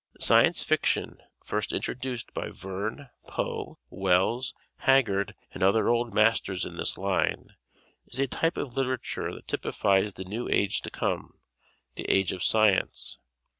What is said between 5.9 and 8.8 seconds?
masters in this line, is a type of